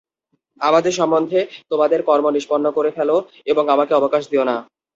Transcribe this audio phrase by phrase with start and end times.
[0.61, 1.39] আমার সম্বন্ধে
[1.71, 3.09] তোমাদের কর্ম নিম্পন্ন করে ফেল
[3.47, 4.55] এবং আমাকে অবকাশ দিও না।